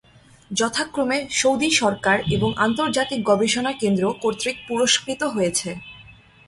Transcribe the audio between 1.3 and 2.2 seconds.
Saudi Sarkar